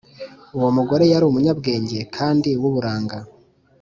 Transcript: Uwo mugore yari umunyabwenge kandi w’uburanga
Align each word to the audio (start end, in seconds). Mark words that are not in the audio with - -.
Uwo 0.57 0.69
mugore 0.77 1.03
yari 1.13 1.23
umunyabwenge 1.27 1.97
kandi 2.15 2.49
w’uburanga 2.61 3.17